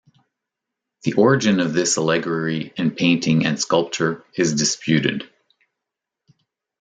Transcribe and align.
The 1.03 1.13
origin 1.13 1.59
of 1.59 1.73
this 1.73 1.95
allegory 1.95 2.73
in 2.75 2.89
painting 2.89 3.45
and 3.45 3.59
sculpture 3.61 4.25
is 4.33 4.55
disputed. 4.55 5.29